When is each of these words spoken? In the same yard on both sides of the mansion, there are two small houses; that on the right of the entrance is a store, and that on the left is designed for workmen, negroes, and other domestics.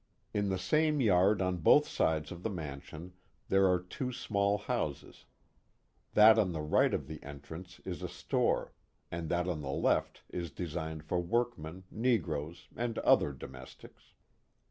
In 0.33 0.49
the 0.49 0.57
same 0.57 0.99
yard 0.99 1.43
on 1.43 1.57
both 1.57 1.87
sides 1.87 2.31
of 2.31 2.41
the 2.41 2.49
mansion, 2.49 3.13
there 3.49 3.67
are 3.71 3.77
two 3.79 4.11
small 4.11 4.57
houses; 4.57 5.25
that 6.15 6.39
on 6.39 6.53
the 6.53 6.61
right 6.61 6.91
of 6.91 7.05
the 7.05 7.21
entrance 7.21 7.79
is 7.85 8.01
a 8.01 8.09
store, 8.09 8.73
and 9.11 9.29
that 9.29 9.47
on 9.47 9.61
the 9.61 9.69
left 9.69 10.23
is 10.29 10.49
designed 10.49 11.03
for 11.03 11.19
workmen, 11.19 11.83
negroes, 11.91 12.67
and 12.75 12.97
other 12.97 13.31
domestics. 13.31 14.13